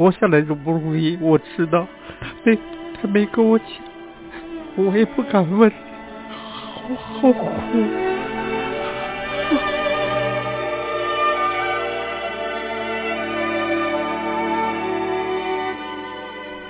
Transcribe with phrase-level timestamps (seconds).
[0.00, 1.86] 活下来容不容易，我知道。
[2.42, 2.58] 没，
[2.94, 3.68] 他没跟我讲，
[4.76, 7.50] 我也不敢问，好好苦。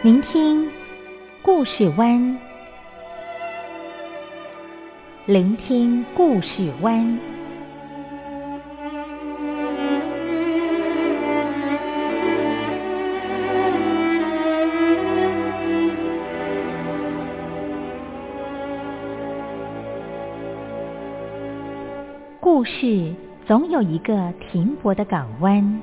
[0.02, 0.68] 聆听
[1.40, 2.36] 故事湾，
[5.26, 7.16] 聆听故事湾。
[22.42, 23.14] 故事
[23.46, 25.82] 总有一个停泊的港湾。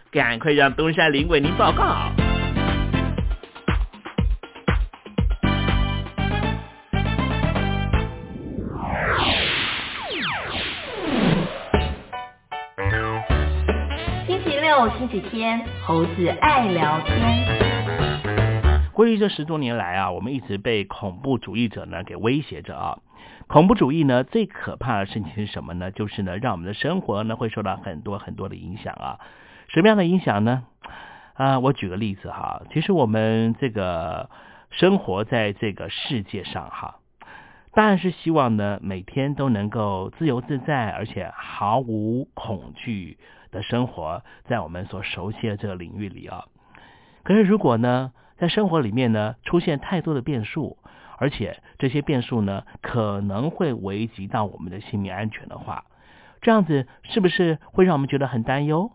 [0.11, 2.11] 赶快让东山林为您报告。
[14.27, 17.47] 星期六、星期天，猴子爱聊天。
[18.91, 22.97] 过去这十多年来啊，我们一直被恐怖主义者呢给威胁着啊。
[23.47, 25.89] 恐怖主义呢最可怕的事情是什么呢？
[25.89, 29.19] 就是呢让我们的生活呢会受到很多很多的影响啊。
[29.73, 30.65] 什么样的影响呢？
[31.33, 34.29] 啊，我举个例子哈，其实我们这个
[34.69, 36.99] 生活在这个世界上哈，
[37.71, 43.17] 当然是希望呢每天都能够自由自在，而且毫无恐惧
[43.49, 46.43] 的生活在我们所熟悉的这个领域里啊。
[47.23, 50.77] 可是如果呢在生活里面呢出现太多的变数，
[51.17, 55.85] 而且这些变数呢可能会危及到我们的性命安全的话，
[56.41, 58.91] 这样子是不是会让我们觉得很担忧？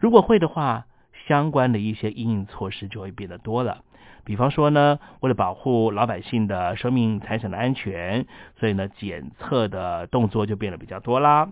[0.00, 0.86] 如果会的话，
[1.28, 3.82] 相关的一些应应措施就会变得多了。
[4.24, 8.26] 比方说呢，为了保护老百姓的生命财产的安全，
[8.58, 11.50] 所以呢，检测的动作就变得比较多啦。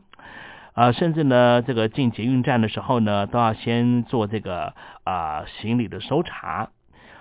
[0.72, 4.74] 啊，甚至呢，这个进捷运站的时候呢，都要先做这个
[5.04, 6.70] 啊行李的搜查。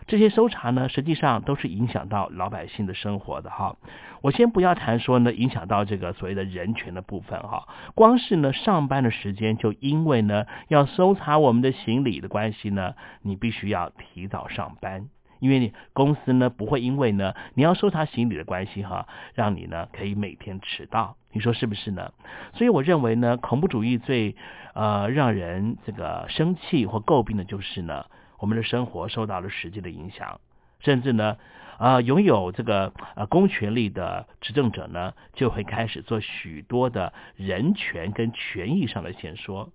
[0.07, 3.75] 这些搜查呢，实际上都是影响到老百姓的生活的哈。
[4.21, 7.67] 我先不要谈说呢，影响到这个所谓的人权的部分哈。
[7.93, 15.09] 光是呢上班的时间，就因为呢要搜查我们的行李的关系呢，你必须要提早上班，
[15.39, 21.17] 因为你公司呢不会因为呢你要搜查行李的关系哈，让你呢可以每天迟到。
[21.33, 22.13] 你说是不是呢？
[22.53, 24.37] 所以我认为呢，恐怖主义最
[24.73, 28.05] 呃让人这个生气或诟病的就是呢。
[28.39, 30.39] 我们的生活受到了实际的影响，
[30.79, 31.37] 甚至呢，
[31.77, 39.69] 啊，拥有这个呃公权力的执政者呢，就会开始做许多的人权跟权益上的限缩。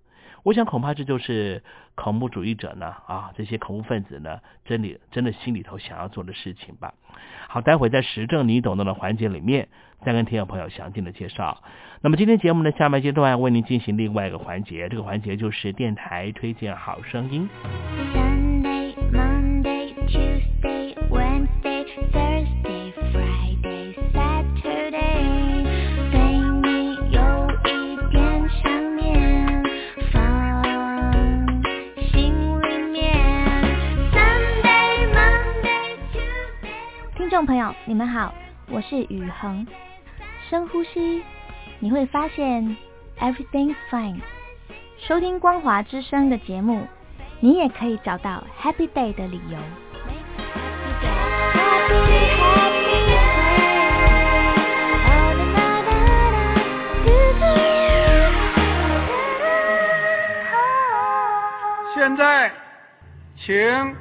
[0.45, 1.63] 我想恐怕这就是
[1.95, 6.95] 恐怖主义者呢啊这些恐怖分子呢，真理真的心里头想要做的事情吧。
[7.49, 9.69] 好，待会在实证你懂得的环节里面，
[10.05, 11.63] 再跟听众朋友详尽的介绍。
[12.01, 17.49] 那么今天节目的下半阶段为您进行另外一个环节，这个环节就是电台推荐好声音。
[18.13, 25.23] Sunday, Monday, Tuesday, Wednesday, Thursday, Friday, Saturday
[37.15, 38.35] 听众朋友，你们好，
[38.69, 39.67] 我是雨恒。
[40.53, 41.23] 深呼吸，
[41.79, 42.77] 你会发现
[43.19, 44.21] everything's fine。
[44.99, 46.87] 收听光华之声的节目。
[47.41, 49.59] 你也可以找到 Happy Day 的理由。
[61.95, 62.53] 现在，
[63.39, 63.97] 请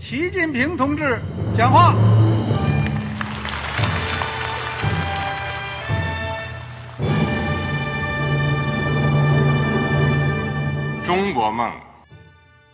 [0.00, 1.20] 习近平同志
[1.58, 1.92] 讲话。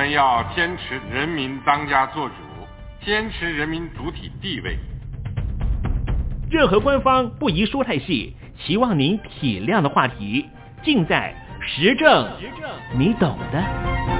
[0.00, 2.34] 们要坚持人民当家作主，
[3.04, 4.78] 坚持人民主体地位。
[6.50, 10.46] 任何官方不宜说太细，希望您体谅的话题，
[10.82, 12.26] 尽在实证，
[12.96, 14.19] 你懂的。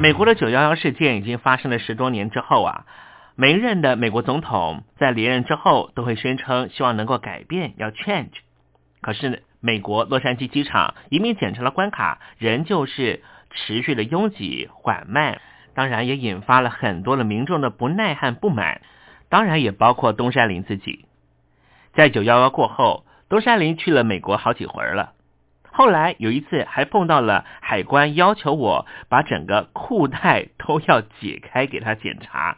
[0.00, 2.86] 美国的九幺幺事件已经发生了十多年之后啊，
[3.34, 8.30] 每一任的美国总统在连任之后都会宣称希望能够改变，要 change。
[9.00, 15.40] 可是呢，美国洛杉矶机场移民检查的关卡仍旧是持续的拥挤缓慢，
[15.74, 18.82] 当然也引发了很多的民众的不耐和不满，
[19.28, 21.06] 当然也包括东山林自己。
[21.92, 25.14] 在九幺幺过后，东山林去了美国好几回了。
[25.78, 32.56] 后来有一次还碰到了海关要求我把整个裤带都要解开给他检查。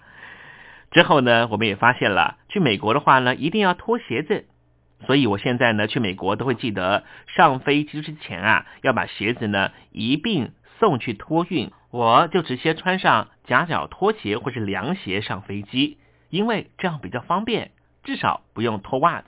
[0.90, 4.46] 之后呢，我们也发现了去美国的话呢，一定要脱鞋子。
[5.04, 11.72] 所以我现在呢去美国都会记得上飞机之前啊，要把鞋子呢一并送去托运。
[11.90, 15.98] 我就直接穿上夹脚拖鞋或是凉鞋上飞机，
[16.30, 17.72] 因为这样比较方便，
[18.02, 19.26] 至少不用脱袜子。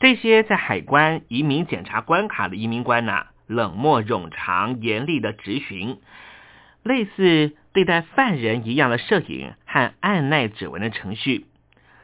[0.00, 5.98] 这些在海关移民检查关卡的移民官呐，冷漠冗长、严厉的质询，
[6.84, 11.46] 类似对待犯人一样的摄影和按耐指纹的程序，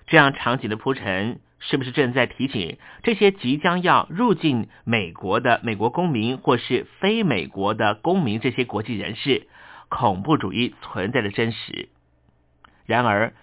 [0.08, 9.46] 这样场景的铺陈，是不是正在提醒这些即将要入境美国的美国公民或是非美国的公民这些国际人士，
[9.88, 11.88] 恐怖主义存在的真实？
[12.86, 13.34] 然而，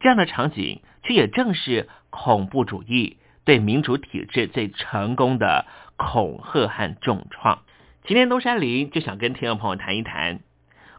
[0.00, 3.18] 这样的场景却也正是恐怖主义。
[3.44, 5.66] 对民主体制最成功的
[5.96, 7.62] 恐吓和重创。
[8.04, 10.40] 今天东山林就想跟听众朋友谈一谈，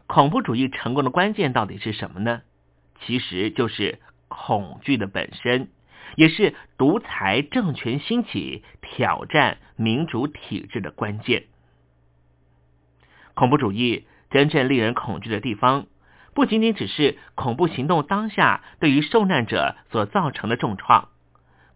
[0.06, 2.42] 恐怖主义成功的关键到底是什么呢？
[3.00, 5.68] 其实就是恐惧的本身，
[6.16, 11.44] 也是独裁政权兴起挑战民主体制的关键。
[13.34, 15.86] 恐怖主义真正令人恐惧的地方，
[16.34, 21.08] 不仅仅只是恐怖行动当下对于受难者所造成的重创。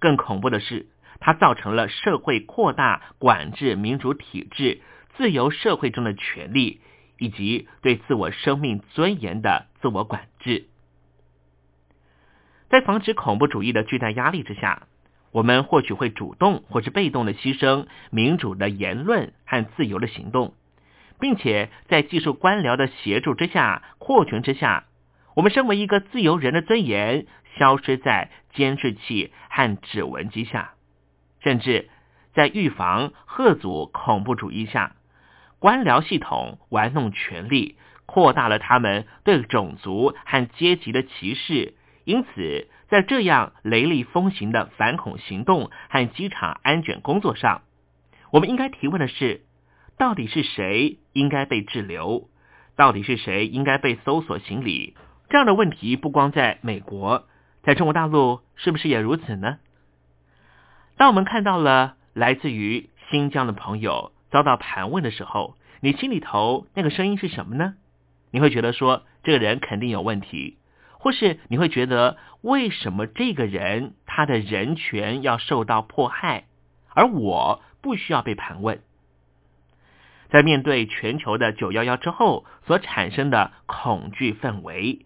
[0.07, 0.87] 更恐怖的是，
[1.19, 4.81] 它造成了社会扩大管制民主体制、
[5.17, 6.81] 自由社会中的权利，
[7.19, 10.67] 以及对自我生命尊严的自我管制。
[12.71, 14.87] 在防止恐怖主义的巨大压力之下，
[15.33, 20.55] 我们或许会主动或是被动的牺牲民主的言论和自由的行动，
[21.19, 24.85] 并且在技术官僚的协助之下、扩权之下，
[25.35, 27.27] 我们身为一个自由人的尊严。
[27.59, 30.75] 消失在监视器和指纹机下，
[31.41, 31.89] 甚至
[32.35, 34.95] 在预防、贺阻恐怖主义下，
[35.59, 41.75] 官僚系统玩弄权力，扩大了他们对种族和阶级的歧视。
[42.05, 47.63] 因此，在这样雷厉风行的反恐行动和机场安检工作上，
[48.31, 49.43] 我们应该提问的是：
[49.99, 52.29] 到底是谁应该被滞留？
[52.77, 54.95] 到底是谁应该被搜索行李？
[55.31, 57.27] 这样的问题不光在美国。
[57.67, 59.59] 在中国大陆是不是也如此呢？
[60.97, 67.75] 当我们看到了来自于新疆的朋友遭到盘问的时候，你心里头那个声音是什么呢？
[68.31, 70.59] 你会觉得说这个人肯定有问题，
[70.93, 76.45] 或是你会觉得为什么这个人他的人权要受到迫害，
[76.95, 78.81] 而我不需要被盘问？
[80.31, 85.06] 在面对全球的九幺幺之后所产生的恐惧氛围。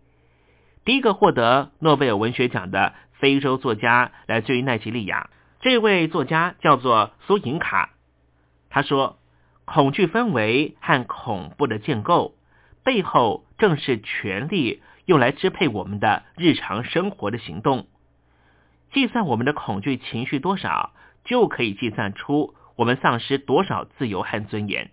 [0.85, 7.91] 第一个获得诺贝尔文学奖的非洲作家来自于奈及利亚，这位作家叫做苏银卡。
[8.71, 9.19] 他说
[9.67, 12.35] ：“恐惧氛围和恐怖的建构
[12.83, 17.87] 背后，正是权力用来支配我们的日常生活的行动。
[18.93, 20.93] 计算我们的恐惧情绪多少，
[21.25, 24.91] 就可以计算出我们丧失多少自由和尊严。”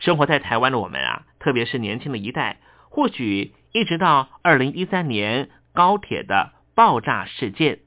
[0.00, 2.58] 生活在台湾的我们啊，特别是年轻的一代，
[2.90, 3.54] 或许。
[3.72, 7.78] 一直到二零一三年高铁的爆炸事件，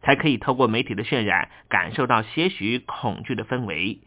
[0.00, 3.98] 才可以透过媒体的渲染感受到些许恐惧的氛围。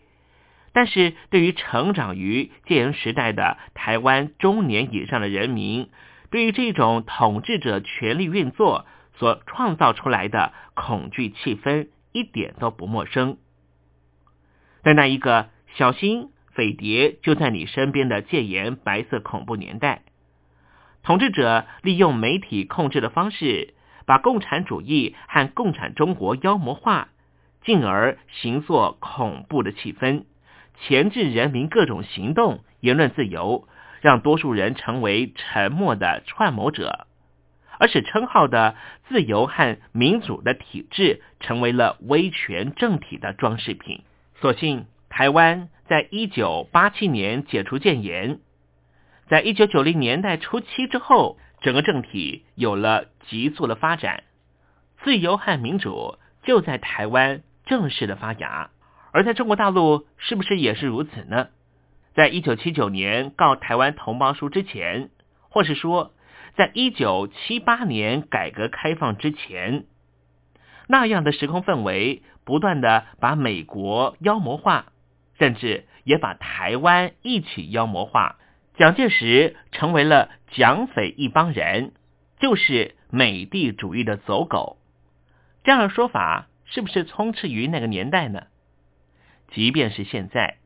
[0.71, 5.89] 但是对于成长于戒严时代的台湾中年以上的人民，
[6.29, 8.85] 对于这种统治者权力运作
[9.17, 13.35] 所创造出来的恐惧气氛，一点都不陌生。
[14.81, 20.03] 在那一个小心匪谍就在你身边的戒严白色恐怖年代。
[21.03, 23.73] 统治者利用媒体控制的方式，
[24.05, 27.09] 把共产主义和共产中国妖魔化，
[27.63, 30.25] 进而形作恐怖的气氛，
[30.79, 33.67] 钳制人民各种行动、言论自由，
[34.01, 37.07] 让多数人成为沉默的串谋者。
[37.79, 38.75] 而使称号的
[39.09, 44.03] 自由和民主的体制成为了威权政体的装饰品。
[44.39, 48.39] 所幸台湾在一九八七年解除建言，
[49.31, 54.25] 在一九九零年代初期之后，整个政体有了急速的发展，
[55.01, 58.71] 自由和民主就在台湾正式的发芽。
[59.13, 61.47] 而在中国大陆，是不是也是如此呢？
[62.13, 65.09] 在一九七九年告台湾同胞书之前，
[65.47, 66.11] 或是说，
[66.57, 69.85] 在一九七八年改革开放之前，
[70.89, 74.87] 那样的时空氛围不断的把美国妖魔化，
[75.39, 78.35] 甚至也把台湾一起妖魔化。
[78.81, 81.91] 蒋介石成为了蒋匪一帮人，
[82.39, 84.79] 就是美帝主义的走狗。
[85.63, 88.47] 这样的说法是不是充斥于那个年代呢？
[89.51, 90.57] 即便是现在，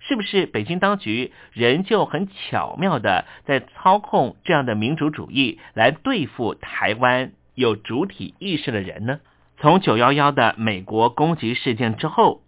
[0.00, 9.20] 是不是北京当局仍旧很巧妙的在操控这样的民主主义来对付台湾有主体意识的人呢？
[9.58, 12.42] 从九幺幺的美国攻击事件之后，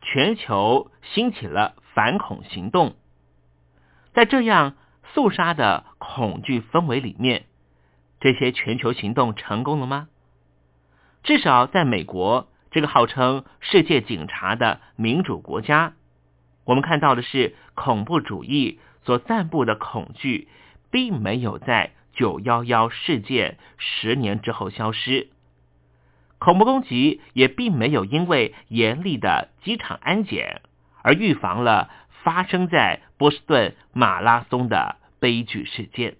[0.00, 2.94] 全球兴起了反恐行动，
[4.18, 4.74] 在这样
[5.14, 7.44] 肃杀的恐惧氛围里面，
[8.18, 10.08] 这些全球行动成功了吗？
[11.22, 12.48] 至少在美国。
[12.72, 15.92] 这个号称世界警察的民主国家，
[16.64, 20.48] 我们看到的是恐怖主义所散布的恐惧，
[20.90, 25.28] 并没有在九幺幺事件十年之后消失，
[26.40, 30.60] 恐怖攻击也并没有因为严厉的机场安检
[31.02, 31.88] 而预防了
[32.24, 36.16] 发生在波士顿马拉松的悲剧事件。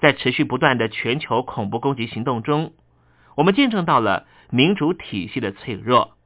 [0.00, 2.72] 在持续不断的全球恐怖攻击行动中，
[3.36, 4.26] 我们见证到了。
[4.50, 6.16] 民主体系的脆弱，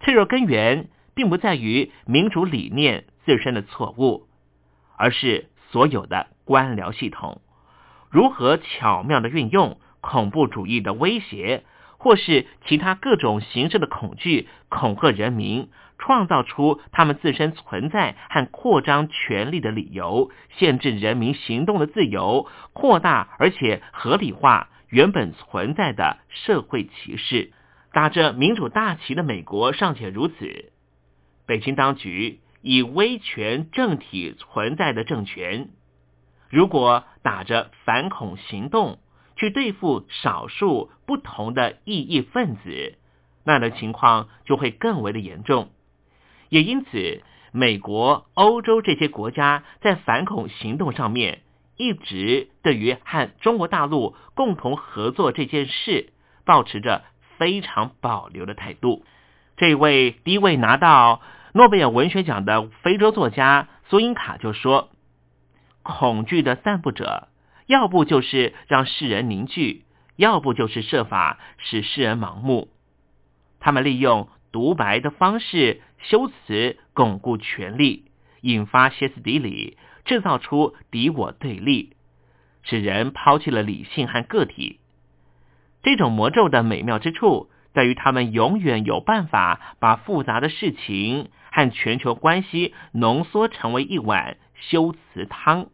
[0.00, 4.26] 脆弱根源并不在于民主理念自身的错误，
[4.96, 7.42] 而是所有的官僚系统
[8.08, 11.64] 如何巧妙的运用恐怖主义的威胁，
[11.98, 15.68] 或是其他各种形式的恐惧，恐吓人民，
[15.98, 24.68] 创造出他们自身存在和扩张权力的理由，限制人民行动的自由，扩大而且合理化。
[24.88, 27.52] 原本存在的社会歧视，
[27.92, 30.70] 打着民主大旗的美国尚且如此，
[31.44, 35.70] 北京当局以威权政体存在的政权，
[36.48, 39.00] 如果打着反恐行动
[39.34, 42.94] 去对付少数不同的异议分子，
[43.44, 45.70] 那的情况就会更为的严重。
[46.48, 51.40] 也因此，美国、欧洲这些国家在反恐行动上面。
[51.78, 56.08] 一直对于和中国大陆共同合作这件事，
[56.46, 57.04] 保持着
[57.36, 59.04] 非常保留的态度。
[59.58, 61.20] 这位第一位拿到
[61.52, 64.88] 诺贝尔文学奖的非洲作家苏英卡就说
[65.84, 67.28] ：“恐惧的散布者，
[67.66, 69.84] 要不就是让世人凝聚，
[70.16, 72.68] 要不就是设法使世人盲目。
[73.60, 81.96] 他们利用独白的方式修辞，巩固权力，引发歇斯底里。”制造出敌我对立，
[82.62, 84.78] 使人抛弃了理性和个体。
[85.82, 95.66] 这种魔咒的美妙之处，在于他们永远有办法把复杂的事情和全球关系浓缩成为一碗修辞汤。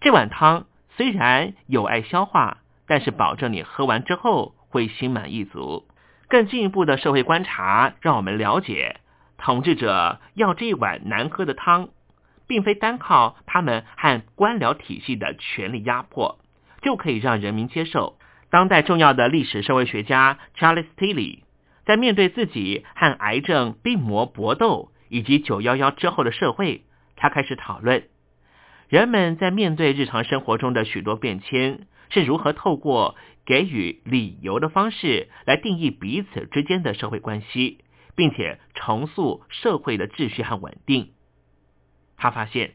[0.00, 5.86] 这碗汤虽然有碍消化，但是保证你喝完之后会心满意足。
[6.28, 8.98] 更进一步的社会观察，让我们了解
[9.38, 11.88] 统治者要这一碗难喝的汤。
[12.48, 16.38] 并非单靠他们和官僚体系的权力压迫
[16.80, 18.20] 就可以让人民接受。
[18.50, 21.40] 当代重要的历史社会学家 Charles Tilly
[21.84, 26.84] 在面对自己和癌症病魔搏斗以及九幺幺之后的社会，
[27.16, 28.04] 他开始讨论
[28.88, 37.78] 人们在面对日常生活中的许多变迁是如何透过给予理由的方式来定义彼此之间的社会关系，
[38.16, 41.12] 并且重塑社会的秩序和稳定。
[42.16, 42.74] 他发现，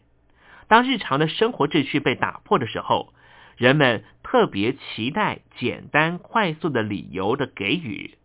[0.68, 3.14] 当日常的生活秩序被打破的时候，
[3.58, 8.16] 人们特别期待简单快速的理由的给予。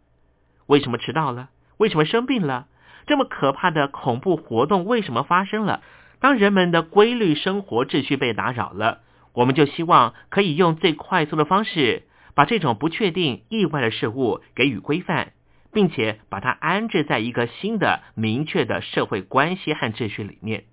[0.66, 1.48] 为什么迟到了？
[1.78, 2.68] 为什么生病了？
[3.06, 5.82] 这么可怕的恐怖活动为什么发生了？
[6.18, 9.00] 当人们的规律生活秩序被打扰了，
[9.32, 15.32] 我们就希望可以用最快速的方式，把这种不确定、意外的事物给予规范，
[15.76, 20.64] 并且把它安置在一个新的、明确的社会关系和秩序里面。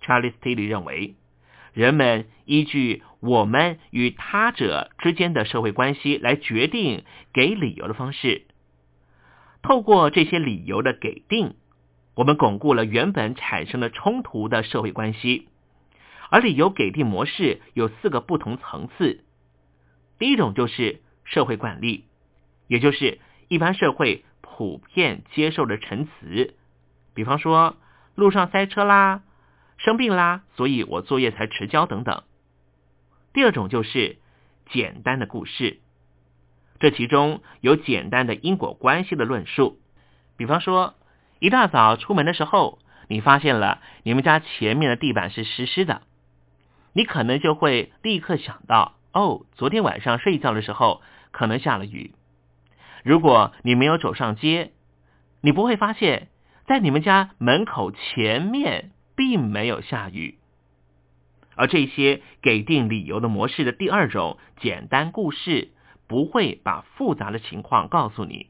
[0.00, 1.14] 查理斯·蒂利认为，
[1.72, 8.46] 人们依据我们与他者之间的社会关系来决定给理由的方式。
[9.62, 11.54] 透过这些理由的给定，
[12.16, 15.46] 我们巩固了原本产生了冲突的社会关系，
[16.30, 19.22] 而理由给定模式有四个不同层次。
[20.18, 22.06] 第一种就是社会惯例，
[22.66, 26.54] 也就是一般社会普遍接受的陈词，
[27.14, 27.76] 比方说
[28.14, 29.22] 路上塞车啦、
[29.76, 32.22] 生病啦，所以我作业才迟交等等。
[33.32, 34.18] 第二种就是
[34.70, 35.80] 简单的故事，
[36.80, 39.78] 这其中有简单的因果关系的论述，
[40.36, 40.94] 比方说
[41.38, 42.78] 一大早出门的时候，
[43.08, 46.02] 你发现了你们家前面的地板是湿湿的，
[46.94, 48.96] 你可能就会立刻想到。
[49.12, 52.12] 哦，昨天晚上睡觉的时候可能下了雨。
[53.06, 54.72] 如果你没有走上街，
[55.40, 56.26] 你不会发现，
[56.66, 60.38] 在你们家门口前面并没有下雨。
[61.54, 65.68] 而这些给定理由的模式的第二种简单故事，
[66.08, 68.48] 不会把复杂的情况告诉你，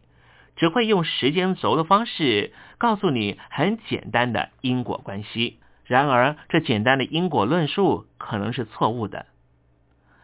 [0.57, 5.59] 只会用时间轴的方式告诉你很简单的因果关系。
[5.85, 9.27] 然而，这简单的因果论述可能是错误的。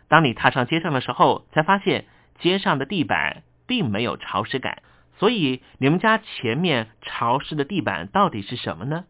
[0.09, 2.07] 当你踏上街上的时候，才发现
[2.41, 3.43] 街上的地板
[3.73, 4.83] 并没有潮湿感。
[5.17, 9.05] 所以，你们家前面潮湿的地板到底是什么呢？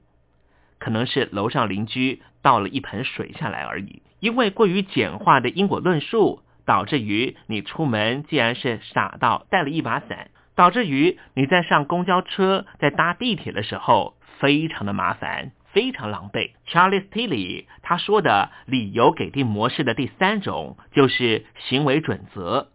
[0.79, 4.03] 可能是楼上邻居倒了一盆水下来而已。
[4.21, 15.51] 因为过于简化的因果论述，导致于你出门既然是傻到带了一把伞，导致于你在上公交车、在搭地铁的时候非常的麻烦。
[15.73, 16.51] 非常狼狈。
[16.69, 22.69] Charles Tilly 他说的理由给定模式的第三种就是行为准则。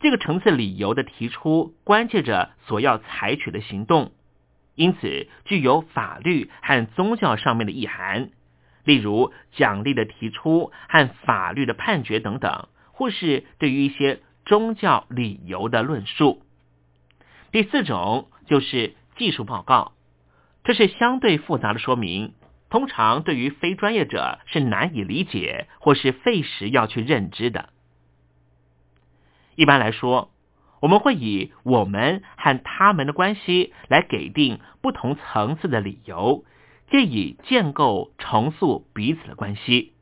[0.00, 4.12] 这个层次理由的提出，关切着所要采取的行动，
[4.74, 8.30] 因此具有法律和宗教上面的意涵，
[8.84, 16.42] 例如奖励的提出和法律的判决等等，或是对于一些宗教理由的论述。
[17.50, 19.92] 第四种就是技术报告。
[20.62, 22.34] 这是相对复杂的说明，
[22.68, 27.70] 通常对于非专业者是难以理解或是费时要去认知的。
[29.56, 30.30] 一般来说，
[30.80, 36.44] 我们会以我们和他们的关系来给定不同层次的理由，
[36.90, 39.94] 借以建构重塑彼此的关系。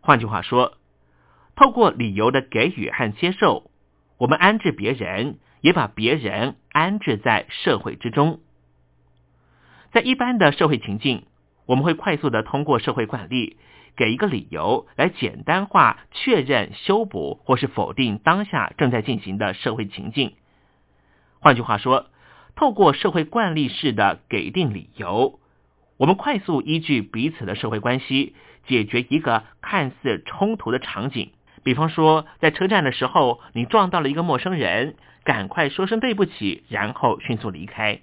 [0.00, 0.76] 换句话说，
[1.54, 3.70] 透过理由的给予和接受，
[4.18, 8.40] 我们安置别人，也把别人安置在社会之中。
[9.92, 11.26] 在一般的社会情境，
[11.66, 13.56] 我们会快速的通过社会惯例，
[14.00, 20.32] 给一个理由来简单化确认、修补或是否定当下正在进行的社会情境。
[21.38, 22.06] 换句话说，
[22.56, 25.38] 透过社会惯例式的给定理由，
[25.98, 28.34] 我们快速依据彼此的社会关系，
[28.66, 31.32] 解决一个看似冲突的场景。
[31.62, 38.00] 比方说，在车站的时候，你撞到了一个陌生人，赶快说声对不起，然后迅速离开。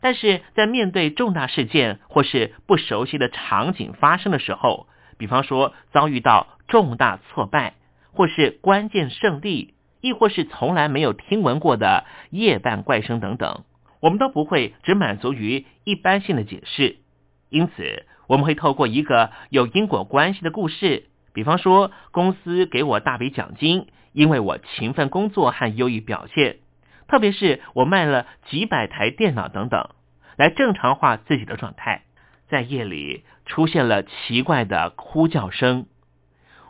[0.00, 4.86] 但是在面对重大事件或是不熟悉的场景发生的时候，
[5.22, 7.74] 比方说遭遇到重大挫败，
[8.10, 13.62] 或是关键胜利，亦或是从来没有听闻过的夜半怪声等等，
[14.00, 16.96] 我们都不会只满足于一般性的解释。
[17.50, 26.56] 因此，我们会透过一个有因果关系的故事，比方说公司给我大笔奖金，因为我勤奋工作和优异表现。
[27.06, 29.90] 特别是我卖了几百台电脑等等，
[30.36, 32.02] 来正常化自己的状态。
[32.48, 35.84] 在夜里出现了奇怪的哭叫声，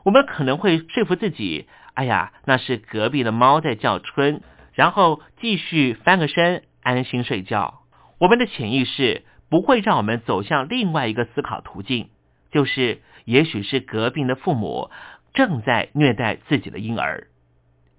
[0.03, 4.43] 我们可能会说服自己：“哎呀，那是隔壁的猫在叫春。”
[4.75, 7.83] 然后继续翻个身，安心睡觉。
[8.19, 12.09] 我们的潜意识不会让我们走向另外一个思考途径，
[12.51, 14.91] 就是也许是隔壁的父母
[15.33, 17.29] 正在虐待自己的婴儿，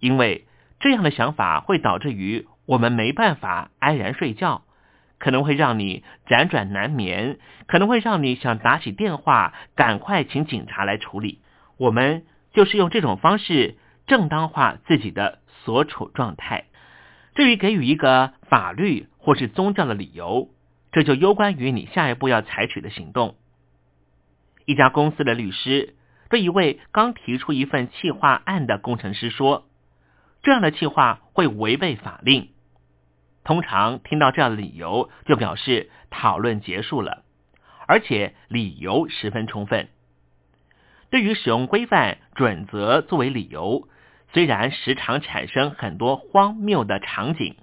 [0.01, 0.45] 因为。
[0.79, 4.63] 这样的想法会导致于我们没办法安然睡觉，
[5.23, 11.39] 可能会让你辗转难眠，可能会让你想打起电话，赶快请警察来处理。
[11.77, 16.65] 我们就是用这种方式正当化自己的所处状态。
[17.35, 20.49] 至于给予一个法律或是宗教的理由，
[20.91, 23.35] 这就攸关于你下一步要采取的行动。
[24.65, 25.95] 一家公司的律师
[26.29, 29.69] 对一位刚提出一份企划案的工程师说。
[30.41, 32.49] 这样的计划会违背法令。
[33.43, 37.23] 通常听到这样的理由，就表示讨论结束了，
[37.87, 39.89] 而且理由十分充分。
[41.09, 43.87] 对于使用规范准则作为理由，
[44.33, 47.55] 虽然时常产生很多荒谬的场景，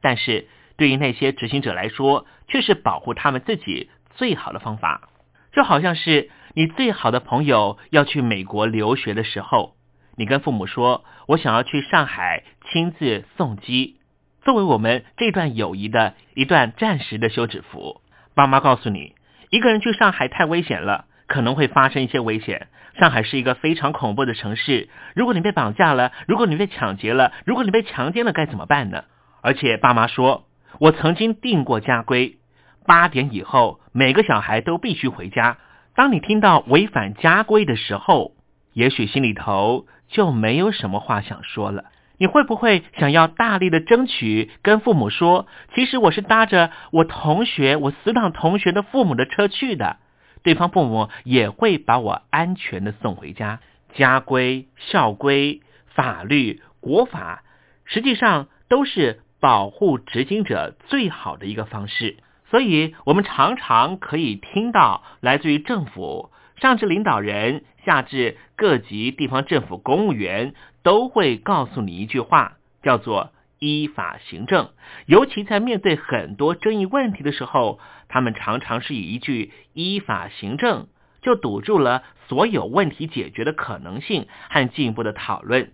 [0.00, 5.08] 但是对于那些执行者来说，却是保护他们自己最好的方法。
[5.52, 9.76] 就好像是你最好的朋友要去美国留学的时候。
[10.16, 13.96] 你跟父母说：“我想要去上海亲自送机，
[14.44, 18.00] 作为我们这段友谊的一段暂时的休止符。”
[18.34, 19.14] 爸妈告诉你，
[19.50, 22.68] 一个人去上海太危险了，可能会发生一些危险。
[22.98, 29.04] 上海是一个非常恐怖的城市，如果你被绑架了，如果你被抢劫了，如果你被强奸了，该怎么办呢？
[29.42, 30.46] 而且爸妈说，
[30.78, 32.38] 我曾经定过家规，
[32.86, 35.58] 八点以后每个小孩都必须回家。
[35.94, 38.32] 当你听到违反家规的时候，
[38.72, 41.84] 也许心里头就没有什么话想说了。
[42.22, 49.96] 你会不会想要大力的争取，跟父母说，其实我是搭着我同学、我死党同学的父母的车去的？
[50.44, 53.58] 对方父母也会把我安全的送回家。
[53.94, 55.62] 家规、校规、
[55.96, 57.42] 法律、国法，
[57.84, 62.18] 实际上都是保护执行者最好的一个方式。
[62.52, 66.30] 所以，我们常常可以听到来自于政府
[66.60, 74.70] 上至领导人，下至各级地方政府公务员，都会告诉你一句话，叫做依法行政。
[75.06, 80.88] 尤其在面对很多争议问题的时候，他们常常是以一句依法行政
[81.20, 85.72] 就堵住了所有问题解决的可能性和进一步的讨论。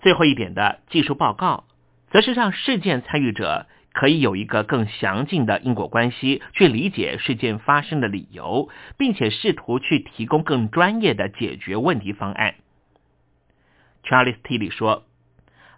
[0.00, 1.64] 最后一点的技术报告，
[2.10, 3.66] 则是让事件参与者。
[3.94, 12.54] 可以有一个更详尽的因果关系，去理解事件发生的理由，并且试图去提供更专业的解决问题方案。
[14.08, 15.04] Charles Tilly 说：“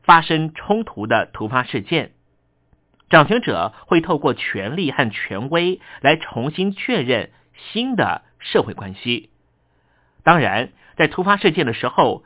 [0.02, 2.12] 发生冲突的突发事件，
[3.10, 7.30] 掌权者会透过权力和权威来重新确认
[7.72, 9.30] 新的社会关系。
[10.22, 12.24] 当然，在突发事件的时候，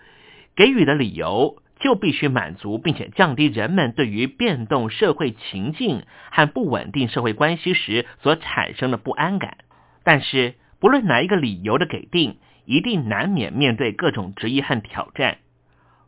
[0.55, 9.59] 给予的理由。”就必须满足，并且降低人们对于变动社会情境和不稳定社会关系时所产生的不安感。
[10.03, 15.39] 但是，不论哪一个理由的给定，一定难免面对各种质疑和挑战。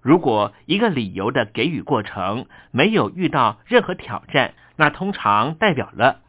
[0.06, 6.20] 如果一个理由的给予过程没有遇到任何挑战，那通常代表了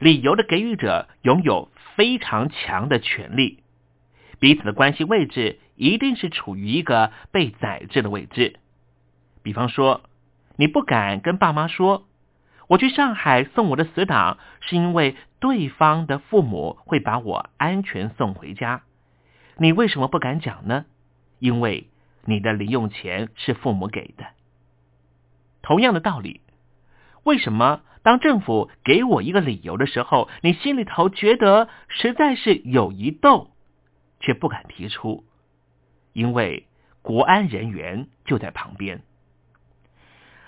[0.00, 3.62] 理由的给予者拥有非常强的权利，
[4.40, 8.56] 彼此的关系位置一定是处于一个被宰制的位置。
[9.44, 10.00] 比方说，
[10.56, 12.08] 你不敢跟爸妈说，
[12.66, 18.82] 我去上海送我的死党，是因为对方的父母会把我安全送回家。
[19.56, 20.84] 你为什么不敢讲呢？
[21.38, 21.86] 因为
[22.24, 24.26] 你的零用钱是父母给的。
[25.62, 26.40] 同样的道理，
[27.22, 33.50] 为什么当政府给我一个理由的时候，你心里头觉得实在是有一逗，
[34.20, 35.24] 却不敢提出？
[36.12, 36.66] 因为
[37.02, 39.02] 国安人员就在旁边。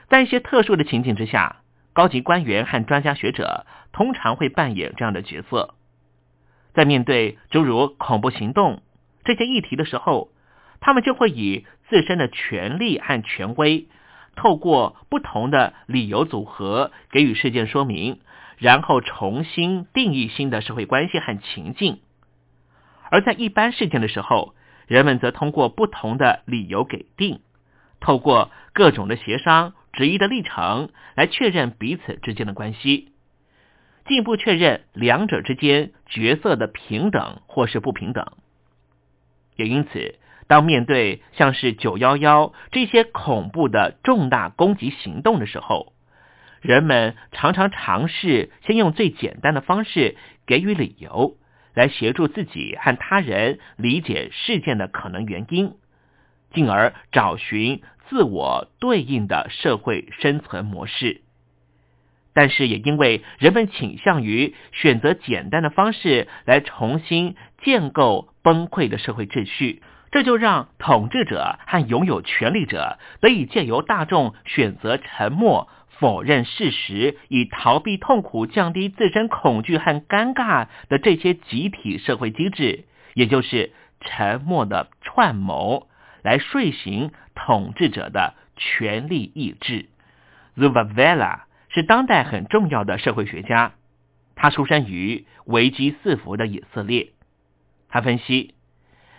[0.09, 5.75] 在一些特殊的情景之下，高级官员和专家学者通常会扮演这样的角色。
[6.75, 8.83] 在面对诸如恐怖行动
[9.25, 10.31] 这些议题的时候，
[10.83, 13.87] 他们就会以自身的权力和权威，
[14.37, 18.21] 透过不同的理由组合给予事件说明，
[18.59, 22.01] 然后重新定义新的社会关系和情境。
[23.11, 24.55] 而在一般事件的时候，
[24.87, 27.41] 人们则通过不同的理由给定，
[28.01, 29.73] 透过各种的协商。
[29.93, 33.13] 质疑的历程来确认彼此之间的关系，
[34.07, 38.33] 进一步确认两者之间角色的平等或是不平等。
[39.55, 40.15] 也因此，
[40.53, 45.95] 当面对像是九幺幺这些恐怖的重大攻击行动的时候，
[46.61, 51.39] 人们常常尝试先用最简单的方式给予理由，
[51.73, 55.73] 来协助自己和他人理解事件的可能原因，
[56.53, 57.81] 进而找寻。
[58.11, 61.23] 自我对应的社会生存模式，
[62.35, 69.81] 但是也因为人们倾向于选择简单的方式来重新建构崩溃的社会秩序，
[70.13, 85.89] 这就让统治者和拥有权力者得以借由大众选择沉默、否认事实、以逃避痛苦、降低自身恐惧和尴尬的这些集体社会机制，也就是沉默的串谋。
[86.23, 89.87] 来睡醒统治者的权力意志。
[90.57, 93.73] Zubavela 是当代很重要的社会学家，
[94.37, 97.09] 他出生于危机四伏的以色列。
[97.89, 98.55] 他分析，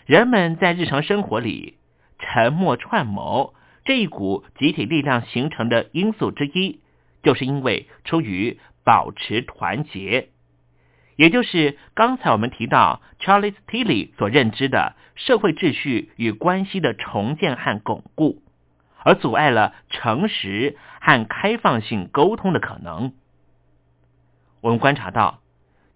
[0.06, 1.78] 人们在日常生活里
[2.20, 3.54] 沉默串谋
[3.86, 6.80] 这一股集体力量形成的因素之一，
[7.22, 10.30] 就是因为出于保持团结。
[11.16, 18.42] 也就是刚才我们提到 Charles Tilly 所认知的社会秩序与关系的重建和巩固，
[19.04, 23.14] 而阻碍了诚实和开放性沟通的可能。
[24.60, 25.40] 我们观察到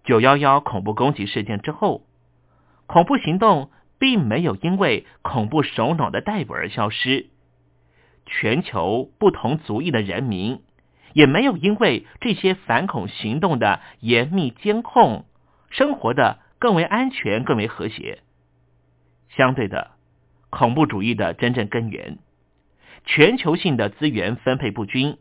[0.04, 2.06] 九幺幺恐怖攻击事件之后，
[2.86, 7.26] 恐怖行动并没有因为恐怖首脑的逮捕而消失，
[8.26, 10.62] 全球不同族裔的人民。
[11.14, 15.24] 也没有因为这些反恐行动的严密监控，
[15.70, 18.20] 生活的更为安全、更为和谐。
[19.30, 19.92] 相对的，
[20.50, 22.18] 恐怖主义的真正根源，
[23.04, 25.16] 全球性的资源分配不均、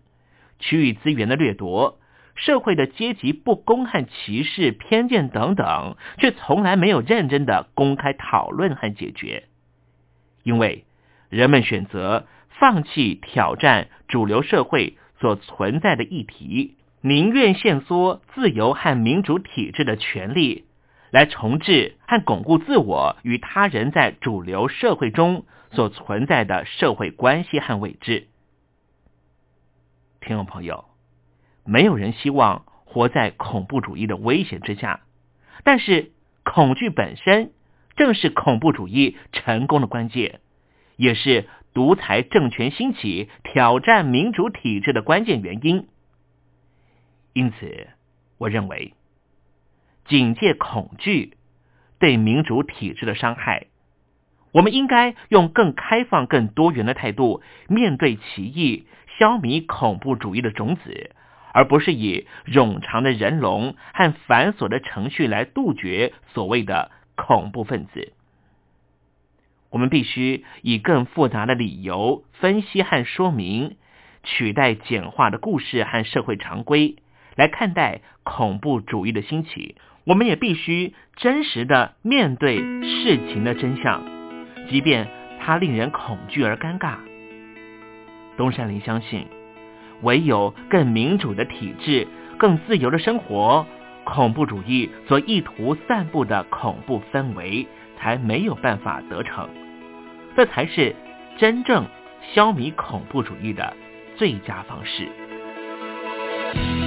[0.59, 1.99] 区域资源的掠夺、
[2.37, 9.43] 社会的阶级不公和歧视、偏见等等，却从来没有认真的公开讨论和解决。
[10.43, 10.85] 因为
[11.29, 20.63] 人们选择放弃挑战主流社会所存在的议题，宁愿限缩自由和民主体制的权利。
[21.09, 28.27] 来重置和巩固自我与他人在主流社会中所存在的社会关系和位置。
[30.19, 30.83] 听众朋友，
[31.67, 35.01] 没有人希望活在恐怖主义的危险之下，
[35.63, 36.11] 但是
[36.43, 37.51] 恐惧本身
[37.95, 40.39] 正是恐怖主义成功的关键，
[40.95, 45.87] 也是独裁政权兴起、挑战民主体制的关键原因。
[47.33, 47.87] 因此，
[48.37, 48.93] 我认为。
[50.07, 51.33] 警戒恐惧
[51.99, 53.67] 对民主体制的伤害，
[54.53, 58.87] 我们应该用更开放、更多元的态度面对歧义，
[59.19, 61.11] 消弭恐怖主义的种子，
[61.57, 68.13] 而不是以冗长的人龙和繁琐的程序来杜绝所谓的恐怖分子。
[69.71, 73.75] 我们必须以更复杂的理由分析和说明，
[74.21, 76.97] 取代简化的故事和社会常规
[77.35, 79.77] 来看待恐怖主义的兴起。
[80.03, 84.05] 我们也必须真实的面对事情的真相，
[84.69, 85.07] 即便
[85.39, 86.97] 它令人恐惧而尴尬。
[88.37, 89.25] 东山林相信，
[90.01, 92.07] 唯有更民主的体制、
[92.37, 93.65] 更自由的生活，
[94.03, 99.49] 恐怖主义所意图散布的恐怖氛围才没有办法得逞。
[100.35, 100.95] 这才是
[101.37, 101.85] 真正
[102.33, 103.73] 消弭恐怖主义的
[104.15, 106.86] 最佳方式。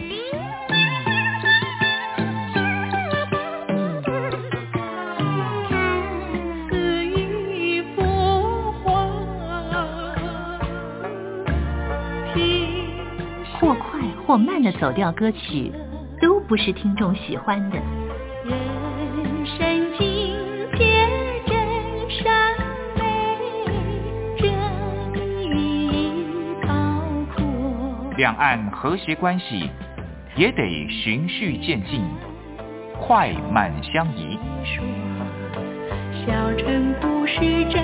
[14.31, 15.73] 或慢的走调歌曲，
[16.21, 17.75] 都不是听众喜欢的。
[18.45, 20.37] 人生境
[20.77, 21.05] 界
[21.45, 21.53] 真
[22.09, 22.55] 善
[22.95, 23.35] 美，
[24.37, 24.47] 真
[25.53, 26.23] 意
[26.61, 26.69] 高
[27.35, 27.43] 阔。
[28.15, 29.69] 两岸和谐关系
[30.37, 32.01] 也得循序渐进，
[32.97, 34.39] 快慢相宜。
[36.25, 37.83] 小城故事真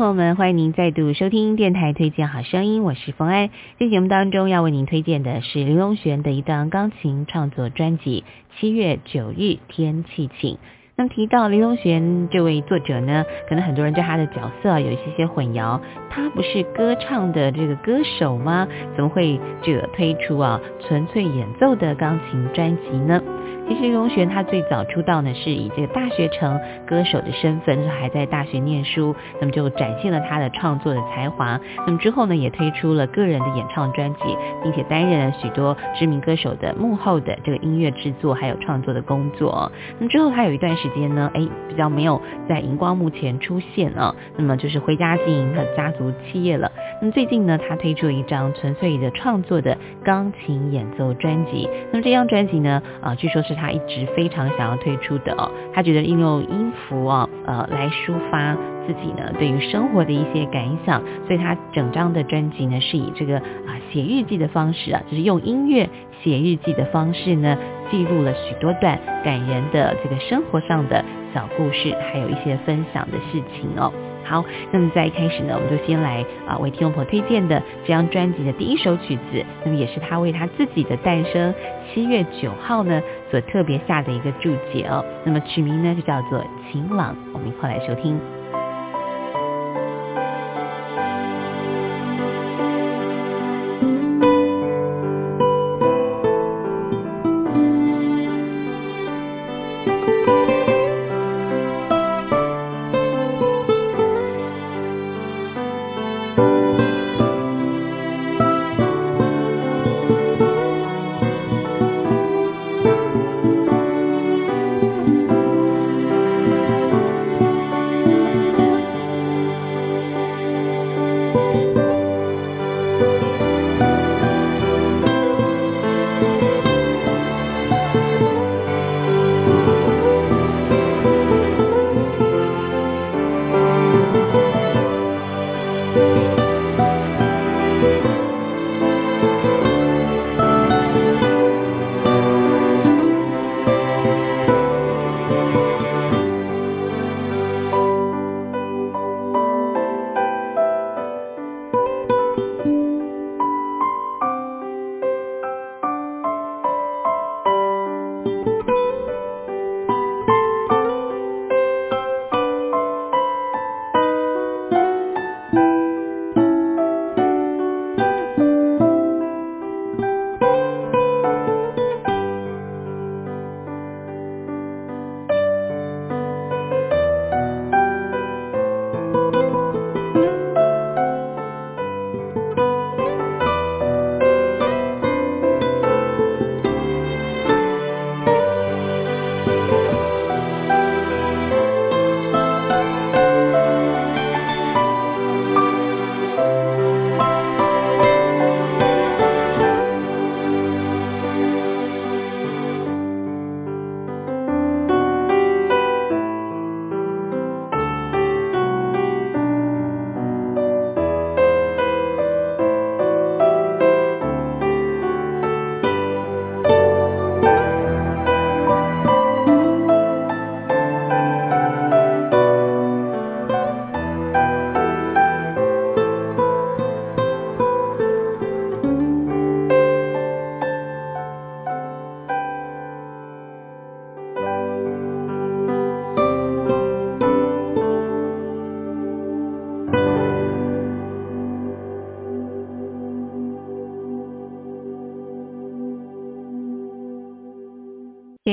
[0.00, 3.50] 朋友们，欢迎您再度收听电台推荐好声音，我是冯安。
[3.78, 8.24] 在节目当中要为您推荐的是林隆璇的一段钢琴创作专辑
[8.58, 10.54] 《七月九日天气晴》。
[10.96, 15.78] 那么提到林隆璇这位作者呢，可能很多人对他的角色有一些些混淆，
[16.08, 18.66] 他不是歌唱的这个歌手吗？
[18.96, 23.22] 怎么会这推出啊纯粹演奏的钢琴专辑呢？
[23.70, 26.58] 其实林隆璇他最早出道呢，是以这个大学城
[26.88, 31.60] 歌手的身份，还在大学念书，那么就展现了他的创作的才华。
[31.86, 34.20] 那么之后呢，也推出了个人的演唱专辑，
[34.64, 39.70] 并且担任了许多知名歌手的幕后的这个音乐制作还有创作的工作。
[39.98, 46.72] 那么之后他有一段时间呢，哎，比较没有在荧光幕前出现啊，那么就是回家经营他的家族企业了。
[47.00, 51.70] 那么最近呢，他推出了一张纯粹的创作的钢琴演奏专辑。
[51.92, 53.59] 那么这张专辑呢，啊，据说是。
[53.60, 58.56] 他一直非常想要推出的哦，他觉得应用音符啊，呃，来抒发
[58.86, 65.88] 自己呢对于生活的一些感想，所以他整张的专辑呢是以这个啊写日记的方式啊，就是用音乐
[66.22, 67.58] 写日记的方式呢，
[67.90, 71.04] 记录了许多段感人的这个生活上的
[71.34, 73.92] 小故事，还有一些分享的事情哦。
[74.30, 81.52] 好，那么在一开始呢，我们就先来啊为听众朋友推荐的这张专辑的第一首曲子，那么也是他为他自己的诞生
[81.92, 85.04] 七月九号呢所特别下的一个注解哦。
[85.24, 86.38] 那么曲名呢就叫做
[86.70, 88.39] 《晴朗》，我们一块来收听。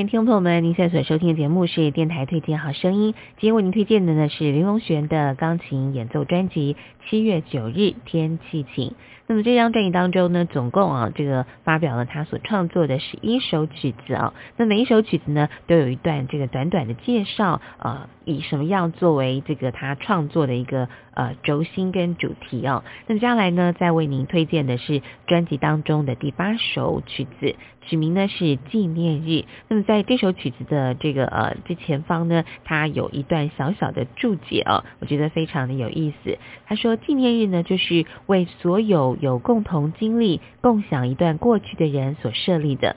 [0.05, 3.15] 听众朋友们，您现在所收听的节目是电台推荐好声音。
[3.39, 6.75] 今天为您推荐的呢是林隆璇的钢琴演奏专辑
[7.09, 8.89] 《七月九日天气晴》。
[9.29, 14.33] 那么这张专辑当中呢，总共啊这个发表了他所创作的十一首曲子啊。
[14.55, 22.83] 那每一首曲子呢，都有一段这个短短的介绍，呃，以什么样作为这个他创作的一个呃轴心跟主题哦。
[23.07, 27.55] 那么接下来呢，再为您推荐的是专辑当中的第八首曲子。
[27.87, 29.45] 取名呢是纪念日。
[29.69, 36.37] 那么在这首曲子的这个呃最前方呢，它有一段小小的注解啊，我觉得非常的有意思。
[36.65, 42.95] 他说纪念日呢，就是为所有有共同经历、共享一段过去的人所设立的。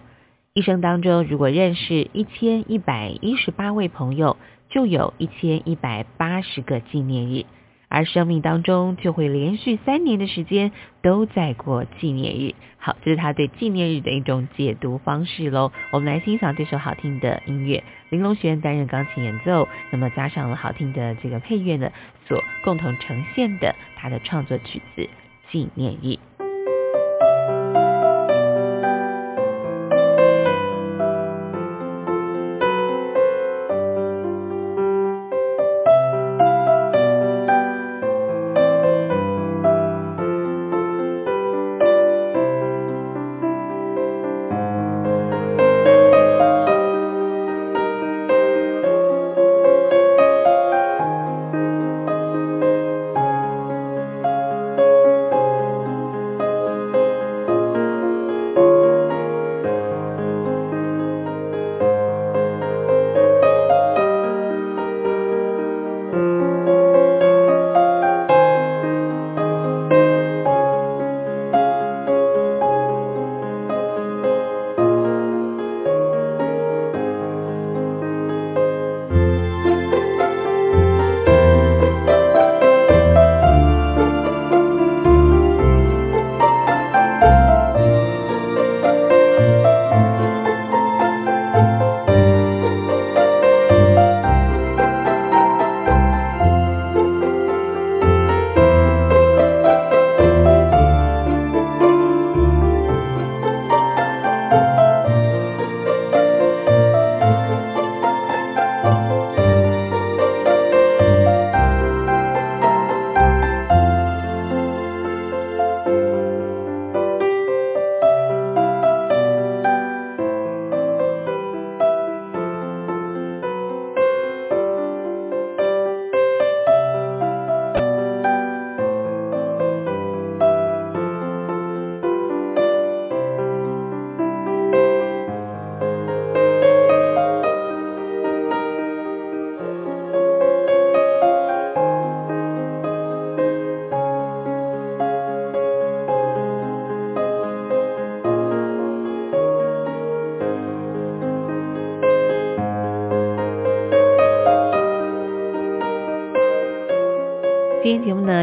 [0.53, 4.37] 一生当中，如果认识一千一百一十八位朋友，
[4.69, 7.47] 就有一千一百八十个纪念日。
[7.91, 10.73] 而生命当中就会连续三年的时间
[11.03, 12.55] 都在过纪念日。
[12.79, 15.73] 好，这是他对纪念日的一种解读方式喽。
[15.91, 21.91] 我们来欣赏这首好听的音乐，玲珑学院担任钢琴演奏，那么加上了好听的这个配乐呢，
[22.27, 25.03] 所共同呈现的他的创作曲子
[25.51, 26.07] 《纪念日》。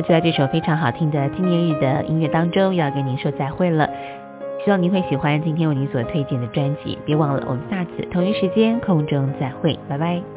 [0.01, 3.89] 就在这首非常好听的纪念日的音乐当中，要跟您说再会了。
[4.63, 6.97] 希望您会喜欢今天为您所推荐的专辑。
[7.05, 10.36] 别忘了，我们下次同一时间空中再会，拜拜。